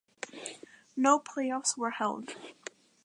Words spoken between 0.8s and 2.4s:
No playoffs were held.